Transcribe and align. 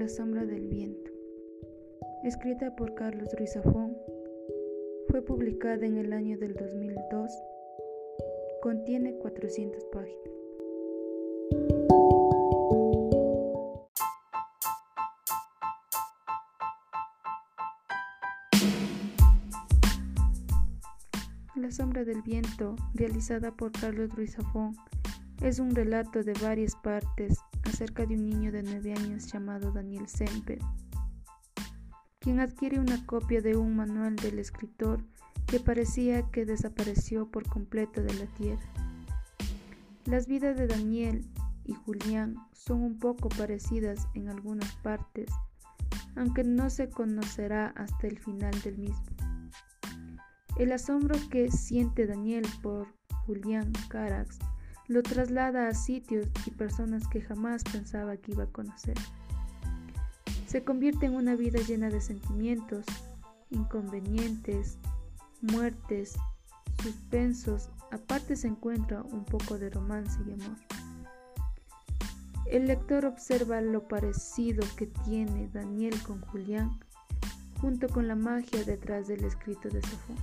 La 0.00 0.08
sombra 0.08 0.46
del 0.46 0.66
viento. 0.66 1.10
Escrita 2.24 2.74
por 2.74 2.94
Carlos 2.94 3.28
Ruiz 3.36 3.52
Zafón, 3.52 3.94
fue 5.10 5.20
publicada 5.20 5.84
en 5.84 5.98
el 5.98 6.14
año 6.14 6.38
del 6.38 6.54
2002. 6.54 7.30
Contiene 8.62 9.18
400 9.18 9.84
páginas. 9.92 10.16
La 21.56 21.70
sombra 21.70 22.04
del 22.04 22.22
viento, 22.22 22.74
realizada 22.94 23.54
por 23.54 23.70
Carlos 23.72 24.16
Ruiz 24.16 24.34
Zafón, 24.34 24.72
es 25.42 25.58
un 25.58 25.74
relato 25.74 26.22
de 26.22 26.32
varias 26.40 26.74
partes 26.76 27.38
acerca 27.64 28.06
de 28.06 28.14
un 28.14 28.26
niño 28.26 28.52
de 28.52 28.62
nueve 28.62 28.92
años 28.92 29.30
llamado 29.32 29.72
Daniel 29.72 30.08
Semper, 30.08 30.58
quien 32.18 32.40
adquiere 32.40 32.78
una 32.78 33.04
copia 33.06 33.40
de 33.40 33.56
un 33.56 33.76
manual 33.76 34.16
del 34.16 34.38
escritor 34.38 35.04
que 35.46 35.60
parecía 35.60 36.30
que 36.30 36.44
desapareció 36.44 37.30
por 37.30 37.48
completo 37.48 38.02
de 38.02 38.14
la 38.14 38.26
tierra. 38.26 38.68
Las 40.04 40.26
vidas 40.26 40.56
de 40.56 40.66
Daniel 40.66 41.26
y 41.64 41.74
Julián 41.74 42.36
son 42.52 42.82
un 42.82 42.98
poco 42.98 43.28
parecidas 43.28 44.06
en 44.14 44.28
algunas 44.28 44.74
partes, 44.76 45.30
aunque 46.16 46.44
no 46.44 46.70
se 46.70 46.88
conocerá 46.88 47.68
hasta 47.76 48.06
el 48.06 48.18
final 48.18 48.52
del 48.62 48.78
mismo. 48.78 49.16
El 50.56 50.72
asombro 50.72 51.16
que 51.30 51.50
siente 51.50 52.06
Daniel 52.06 52.44
por 52.62 52.88
Julián 53.24 53.72
Carax 53.88 54.38
lo 54.90 55.04
traslada 55.04 55.68
a 55.68 55.74
sitios 55.74 56.26
y 56.46 56.50
personas 56.50 57.06
que 57.06 57.20
jamás 57.20 57.62
pensaba 57.62 58.16
que 58.16 58.32
iba 58.32 58.42
a 58.42 58.48
conocer. 58.48 58.96
Se 60.48 60.64
convierte 60.64 61.06
en 61.06 61.14
una 61.14 61.36
vida 61.36 61.60
llena 61.60 61.90
de 61.90 62.00
sentimientos, 62.00 62.86
inconvenientes, 63.50 64.78
muertes, 65.42 66.16
suspensos, 66.82 67.70
aparte 67.92 68.34
se 68.34 68.48
encuentra 68.48 69.02
un 69.02 69.24
poco 69.24 69.58
de 69.58 69.70
romance 69.70 70.18
y 70.26 70.32
amor. 70.32 70.56
El 72.46 72.66
lector 72.66 73.04
observa 73.04 73.60
lo 73.60 73.86
parecido 73.86 74.66
que 74.76 74.88
tiene 74.88 75.48
Daniel 75.52 76.02
con 76.02 76.20
Julián, 76.20 76.80
junto 77.60 77.88
con 77.88 78.08
la 78.08 78.16
magia 78.16 78.64
detrás 78.64 79.06
del 79.06 79.22
escrito 79.22 79.68
de 79.68 79.82
Safón. 79.82 80.16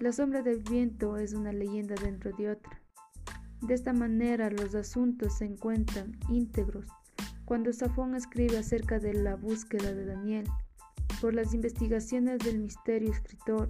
La 0.00 0.12
sombra 0.12 0.40
del 0.40 0.60
viento 0.60 1.18
es 1.18 1.34
una 1.34 1.52
leyenda 1.52 1.94
dentro 1.96 2.34
de 2.38 2.52
otra. 2.52 2.82
De 3.62 3.74
esta 3.74 3.92
manera 3.92 4.50
los 4.50 4.74
asuntos 4.74 5.38
se 5.38 5.44
encuentran 5.44 6.18
íntegros 6.28 6.86
cuando 7.44 7.72
Safón 7.72 8.14
escribe 8.14 8.58
acerca 8.58 8.98
de 8.98 9.14
la 9.14 9.36
búsqueda 9.36 9.92
de 9.92 10.04
Daniel. 10.04 10.46
Por 11.20 11.34
las 11.34 11.54
investigaciones 11.54 12.40
del 12.40 12.58
misterio 12.58 13.12
escritor, 13.12 13.68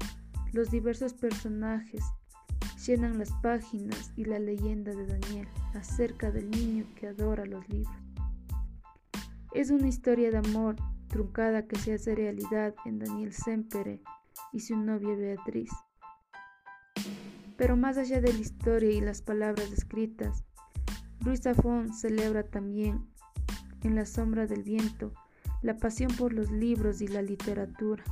los 0.53 0.71
diversos 0.71 1.13
personajes 1.13 2.05
llenan 2.87 3.19
las 3.19 3.33
páginas 3.43 4.13
y 4.17 4.25
la 4.25 4.39
leyenda 4.39 4.93
de 4.93 5.07
Daniel 5.07 5.49
acerca 5.75 6.31
del 6.31 6.51
niño 6.51 6.87
que 6.97 7.09
adora 7.09 7.45
los 7.45 7.69
libros. 7.69 7.95
Es 9.53 9.71
una 9.71 9.89
historia 9.89 10.31
de 10.31 10.39
amor 10.39 10.77
truncada 11.09 11.67
que 11.67 11.77
se 11.77 11.93
hace 11.93 12.15
realidad 12.15 12.75
en 12.87 12.99
Daniel 12.99 13.33
Sempere 13.33 14.01
y 14.53 14.61
su 14.61 14.77
novia 14.77 15.15
Beatriz. 15.15 15.71
Pero 17.63 17.77
más 17.77 17.97
allá 17.97 18.21
de 18.21 18.33
la 18.33 18.41
historia 18.41 18.91
y 18.91 19.01
las 19.01 19.23
palabras 19.23 19.71
escritas, 19.71 20.43
Luis 21.25 21.43
Zafón 21.43 21.95
celebra 21.95 22.43
también, 22.43 23.07
en 23.85 23.95
la 23.95 24.05
sombra 24.05 24.49
del 24.49 24.65
viento, 24.65 25.15
la 25.63 25.77
pasión 25.77 26.11
por 26.17 26.33
los 26.33 26.51
libros 26.51 27.01
y 27.01 27.07
la 27.07 27.23
literatura, 27.23 28.03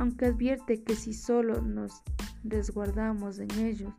aunque 0.00 0.26
advierte 0.26 0.82
que 0.82 0.96
si 0.96 1.14
solo 1.14 1.62
nos 1.62 2.02
resguardamos 2.42 3.38
en 3.38 3.52
ellos, 3.52 3.94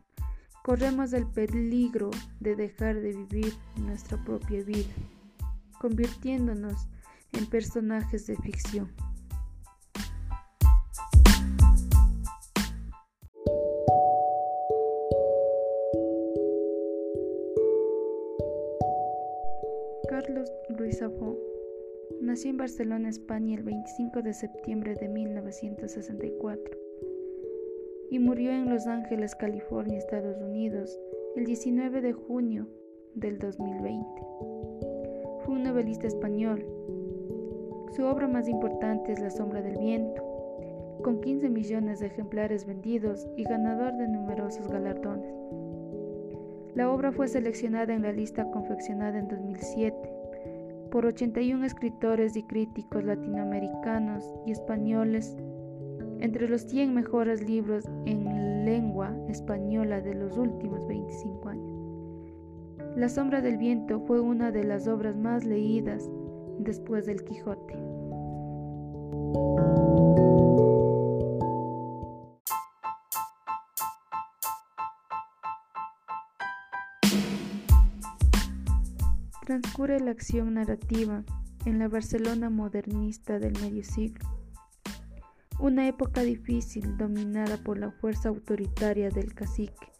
corremos 0.62 1.14
el 1.14 1.26
peligro 1.26 2.10
de 2.38 2.54
dejar 2.54 3.00
de 3.00 3.14
vivir 3.14 3.54
nuestra 3.78 4.22
propia 4.22 4.62
vida, 4.64 4.92
convirtiéndonos 5.80 6.88
en 7.32 7.46
personajes 7.46 8.26
de 8.26 8.36
ficción. 8.36 8.92
Carlos 20.42 20.52
Ruiz 20.70 21.00
nació 22.20 22.50
en 22.50 22.56
Barcelona, 22.56 23.08
España, 23.08 23.56
el 23.56 23.62
25 23.62 24.22
de 24.22 24.34
septiembre 24.34 24.94
de 24.94 25.08
1964 25.08 26.78
y 28.10 28.18
murió 28.18 28.50
en 28.50 28.68
Los 28.68 28.88
Ángeles, 28.88 29.36
California, 29.36 29.98
Estados 29.98 30.40
Unidos, 30.40 30.98
el 31.36 31.44
19 31.44 32.00
de 32.00 32.12
junio 32.12 32.66
del 33.14 33.38
2020. 33.38 34.04
Fue 35.44 35.54
un 35.54 35.62
novelista 35.62 36.08
español. 36.08 36.66
Su 37.94 38.04
obra 38.04 38.26
más 38.26 38.48
importante 38.48 39.12
es 39.12 39.20
La 39.20 39.30
sombra 39.30 39.62
del 39.62 39.78
viento, 39.78 40.22
con 41.04 41.20
15 41.20 41.50
millones 41.50 42.00
de 42.00 42.06
ejemplares 42.06 42.66
vendidos 42.66 43.28
y 43.36 43.44
ganador 43.44 43.96
de 43.96 44.08
numerosos 44.08 44.66
galardones. 44.66 45.32
La 46.74 46.90
obra 46.90 47.12
fue 47.12 47.28
seleccionada 47.28 47.94
en 47.94 48.02
la 48.02 48.12
lista 48.12 48.50
confeccionada 48.50 49.18
en 49.18 49.28
2007 49.28 50.21
por 50.92 51.06
81 51.06 51.64
escritores 51.64 52.36
y 52.36 52.42
críticos 52.42 53.02
latinoamericanos 53.02 54.22
y 54.46 54.52
españoles 54.52 55.34
entre 56.20 56.48
los 56.48 56.60
100 56.62 56.94
mejores 56.94 57.42
libros 57.48 57.88
en 58.04 58.66
lengua 58.66 59.16
española 59.28 60.02
de 60.02 60.14
los 60.14 60.36
últimos 60.36 60.86
25 60.86 61.48
años. 61.48 61.72
La 62.94 63.08
sombra 63.08 63.40
del 63.40 63.56
viento 63.56 64.00
fue 64.00 64.20
una 64.20 64.52
de 64.52 64.64
las 64.64 64.86
obras 64.86 65.16
más 65.16 65.46
leídas 65.46 66.10
después 66.58 67.06
del 67.06 67.24
Quijote. 67.24 67.74
Transcurre 79.44 79.98
la 79.98 80.12
acción 80.12 80.54
narrativa 80.54 81.24
en 81.64 81.80
la 81.80 81.88
Barcelona 81.88 82.48
modernista 82.48 83.40
del 83.40 83.60
medio 83.60 83.82
siglo, 83.82 84.24
una 85.58 85.88
época 85.88 86.22
difícil 86.22 86.96
dominada 86.96 87.56
por 87.56 87.76
la 87.76 87.90
fuerza 87.90 88.28
autoritaria 88.28 89.10
del 89.10 89.34
cacique, 89.34 89.90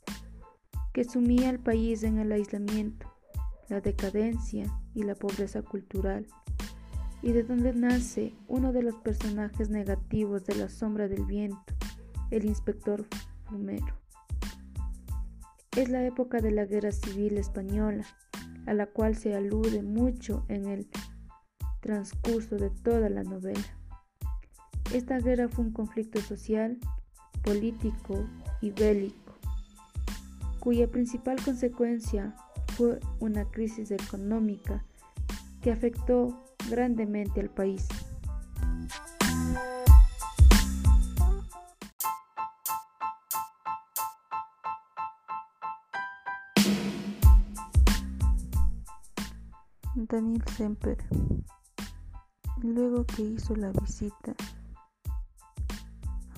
que 0.93 1.03
sumía 1.03 1.49
al 1.49 1.59
país 1.59 2.05
en 2.05 2.19
el 2.19 2.31
aislamiento, 2.31 3.13
la 3.69 3.81
decadencia 3.81 4.73
y 4.95 5.03
la 5.03 5.17
pobreza 5.17 5.63
cultural, 5.63 6.29
y 7.21 7.33
de 7.33 7.43
donde 7.43 7.73
nace 7.73 8.37
uno 8.47 8.73
de 8.73 8.85
los 8.85 8.95
personajes 8.95 9.71
negativos 9.71 10.45
de 10.45 10.55
la 10.55 10.69
sombra 10.69 11.09
del 11.09 11.25
viento, 11.25 11.75
el 12.31 12.45
inspector 12.45 13.09
Fumero. 13.47 13.99
Es 15.77 15.89
la 15.89 16.07
época 16.07 16.39
de 16.39 16.53
la 16.53 16.65
Guerra 16.65 16.93
Civil 16.93 17.39
Española, 17.39 18.05
a 18.67 18.75
la 18.75 18.87
cual 18.87 19.17
se 19.17 19.35
alude 19.35 19.83
mucho 19.83 20.45
en 20.49 20.67
el 20.67 20.89
transcurso 21.81 22.57
de 22.57 22.71
toda 22.71 23.09
la 23.09 23.25
novela. 23.25 23.79
Esta 24.93 25.19
guerra 25.19 25.49
fue 25.49 25.65
un 25.65 25.73
conflicto 25.73 26.21
social, 26.21 26.79
político 27.43 28.29
y 28.61 28.71
bélico, 28.71 29.35
cuya 30.61 30.89
principal 30.89 31.43
consecuencia 31.45 32.35
fue 32.77 33.01
una 33.21 33.45
crisis 33.51 33.91
económica 33.91 34.85
que 35.61 35.73
afectó 35.73 36.45
grandemente 36.71 37.41
al 37.41 37.51
país. 37.51 37.89
Daniel 50.09 50.43
Semper, 50.57 50.99
luego 52.61 53.05
que 53.07 53.23
hizo 53.23 53.55
la 53.55 53.71
visita 53.71 54.35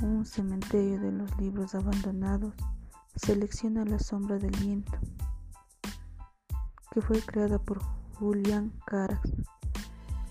a 0.00 0.04
un 0.04 0.26
cementerio 0.26 1.00
de 1.00 1.12
los 1.12 1.34
libros 1.38 1.74
abandonados, 1.74 2.52
selecciona 3.16 3.84
La 3.84 3.98
sombra 3.98 4.38
del 4.38 4.50
viento, 4.58 4.92
que 6.90 7.00
fue 7.00 7.20
creada 7.22 7.58
por 7.58 7.82
Julián 8.18 8.72
Caras. 8.86 9.20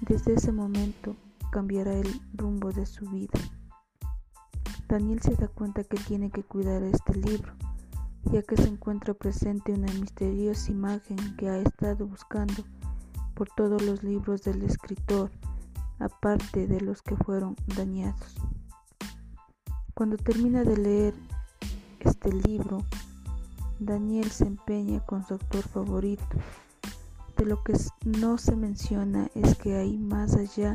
Desde 0.01 0.33
ese 0.33 0.51
momento 0.51 1.15
cambiará 1.51 1.93
el 1.93 2.21
rumbo 2.35 2.71
de 2.71 2.85
su 2.85 3.09
vida. 3.09 3.39
Daniel 4.87 5.21
se 5.21 5.35
da 5.35 5.47
cuenta 5.47 5.83
que 5.83 5.97
tiene 5.97 6.29
que 6.29 6.43
cuidar 6.43 6.83
este 6.83 7.15
libro, 7.15 7.53
ya 8.25 8.43
que 8.43 8.57
se 8.57 8.67
encuentra 8.67 9.15
presente 9.15 9.73
una 9.73 9.91
misteriosa 9.93 10.71
imagen 10.71 11.17
que 11.35 11.49
ha 11.49 11.57
estado 11.57 12.05
buscando 12.05 12.63
por 13.33 13.49
todos 13.49 13.81
los 13.81 14.03
libros 14.03 14.43
del 14.43 14.63
escritor, 14.63 15.31
aparte 15.99 16.67
de 16.67 16.81
los 16.81 17.01
que 17.01 17.15
fueron 17.15 17.55
dañados. 17.75 18.35
Cuando 19.93 20.17
termina 20.17 20.63
de 20.63 20.77
leer 20.77 21.13
este 21.99 22.31
libro, 22.33 22.83
Daniel 23.79 24.31
se 24.31 24.45
empeña 24.45 24.99
con 25.01 25.25
su 25.25 25.35
actor 25.35 25.63
favorito. 25.63 26.25
De 27.37 27.45
lo 27.45 27.63
que 27.63 27.73
no 28.05 28.37
se 28.37 28.55
menciona 28.55 29.29
es 29.35 29.55
que 29.55 29.75
hay 29.75 29.97
más 29.97 30.35
allá 30.35 30.73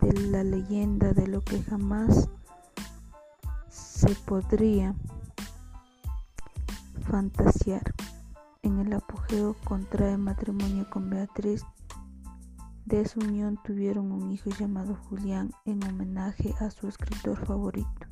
de 0.00 0.12
la 0.28 0.42
leyenda 0.42 1.12
de 1.12 1.28
lo 1.28 1.40
que 1.42 1.62
jamás 1.62 2.28
se 3.68 4.14
podría 4.26 4.94
fantasear. 7.06 7.94
En 8.64 8.78
el 8.78 8.94
apogeo 8.94 9.54
contrae 9.62 10.16
matrimonio 10.16 10.88
con 10.88 11.10
Beatriz. 11.10 11.62
De 12.86 13.06
su 13.06 13.20
unión 13.20 13.58
tuvieron 13.62 14.10
un 14.10 14.32
hijo 14.32 14.48
llamado 14.58 14.94
Julián 14.94 15.50
en 15.66 15.84
homenaje 15.84 16.54
a 16.60 16.70
su 16.70 16.88
escritor 16.88 17.36
favorito. 17.44 18.08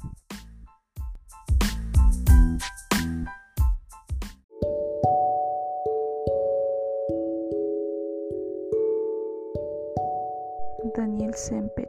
Daniel 10.95 11.33
Semper, 11.35 11.89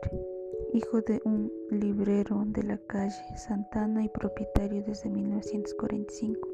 hijo 0.72 1.02
de 1.02 1.20
un 1.26 1.52
librero 1.70 2.44
de 2.46 2.64
la 2.64 2.78
calle 2.88 3.38
Santana 3.38 4.06
y 4.06 4.08
propietario 4.08 4.82
desde 4.86 5.10
1945. 5.10 6.53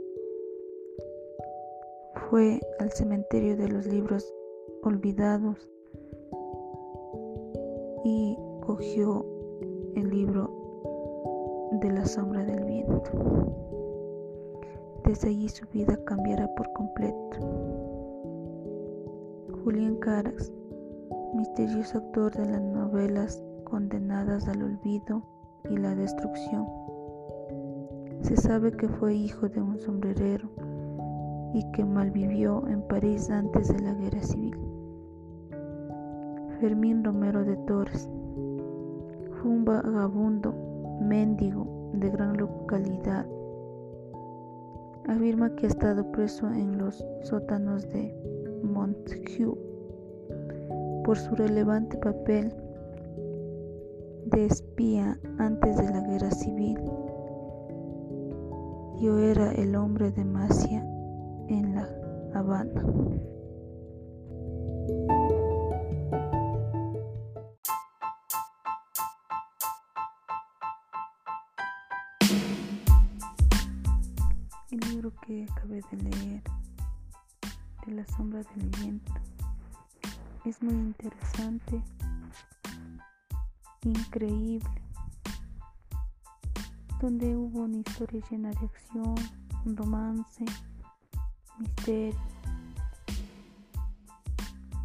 Fue 2.29 2.59
al 2.77 2.91
cementerio 2.91 3.57
de 3.57 3.69
los 3.69 3.87
libros 3.87 4.31
olvidados 4.83 5.67
y 8.03 8.37
cogió 8.61 9.25
el 9.95 10.09
libro 10.11 10.49
de 11.81 11.91
la 11.91 12.05
sombra 12.05 12.43
del 12.43 12.65
viento. 12.65 13.11
Desde 15.05 15.29
allí 15.29 15.49
su 15.49 15.65
vida 15.73 15.97
cambiará 16.05 16.47
por 16.53 16.71
completo. 16.73 17.39
Julián 19.63 19.95
Caras 19.95 20.53
misterioso 21.33 21.97
autor 21.97 22.35
de 22.35 22.45
las 22.45 22.61
novelas 22.61 23.43
condenadas 23.63 24.47
al 24.47 24.61
olvido 24.61 25.23
y 25.67 25.77
la 25.77 25.95
destrucción. 25.95 26.67
Se 28.21 28.37
sabe 28.37 28.71
que 28.71 28.87
fue 28.87 29.15
hijo 29.15 29.49
de 29.49 29.61
un 29.61 29.79
sombrerero 29.79 30.49
y 31.53 31.69
que 31.71 31.83
malvivió 31.83 32.67
en 32.67 32.81
París 32.83 33.29
antes 33.29 33.67
de 33.67 33.79
la 33.79 33.93
guerra 33.93 34.21
civil. 34.21 34.57
Fermín 36.59 37.03
Romero 37.03 37.43
de 37.43 37.55
Torres 37.57 38.09
un 39.43 39.63
vagabundo 39.63 40.53
mendigo 41.01 41.91
de 41.93 42.09
gran 42.09 42.37
localidad. 42.37 43.25
Afirma 45.07 45.55
que 45.55 45.65
ha 45.65 45.69
estado 45.69 46.11
preso 46.11 46.47
en 46.51 46.77
los 46.77 47.05
sótanos 47.23 47.89
de 47.89 48.13
Montjuic 48.63 49.57
por 51.03 51.17
su 51.17 51.35
relevante 51.35 51.97
papel 51.97 52.53
de 54.25 54.45
espía 54.45 55.17
antes 55.39 55.77
de 55.77 55.89
la 55.89 56.01
guerra 56.01 56.31
civil. 56.31 56.79
Yo 59.01 59.17
era 59.17 59.51
el 59.53 59.75
hombre 59.75 60.11
de 60.11 60.25
Masia 60.25 60.85
El 74.71 74.79
libro 74.89 75.11
que 75.19 75.45
acabé 75.51 75.81
de 75.91 75.97
leer, 75.97 76.43
de 77.85 77.91
la 77.91 78.05
sombra 78.05 78.41
del 78.55 78.69
viento, 78.69 79.11
es 80.45 80.63
muy 80.63 80.75
interesante, 80.75 81.83
increíble, 83.83 84.81
donde 87.01 87.35
hubo 87.35 87.63
una 87.63 87.79
historia 87.79 88.21
llena 88.31 88.51
de 88.51 88.65
acción, 88.65 89.15
un 89.65 89.75
romance, 89.75 90.45
misterio. 91.59 92.15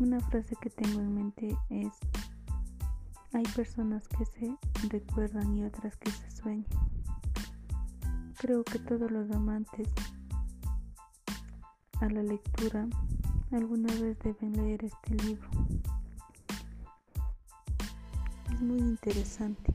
Una 0.00 0.20
frase 0.20 0.56
que 0.60 0.70
tengo 0.70 1.00
en 1.00 1.14
mente 1.14 1.56
es, 1.70 1.92
hay 3.32 3.44
personas 3.54 4.08
que 4.08 4.24
se 4.26 4.56
recuerdan 4.88 5.56
y 5.56 5.64
otras 5.64 5.96
que 5.96 6.10
se 6.10 6.30
sueñan. 6.30 6.66
Creo 8.38 8.64
que 8.64 8.78
todos 8.78 9.10
los 9.10 9.30
amantes 9.30 9.88
a 12.00 12.08
la 12.08 12.22
lectura 12.22 12.86
alguna 13.52 13.92
vez 13.94 14.18
deben 14.18 14.52
leer 14.52 14.84
este 14.84 15.14
libro. 15.24 15.48
Es 18.52 18.60
muy 18.60 18.78
interesante. 18.78 19.72